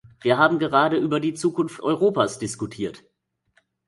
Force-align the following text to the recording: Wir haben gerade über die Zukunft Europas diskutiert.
Wir 0.21 0.39
haben 0.39 0.57
gerade 0.57 0.97
über 0.97 1.19
die 1.19 1.35
Zukunft 1.35 1.79
Europas 1.83 2.39
diskutiert. 2.39 3.03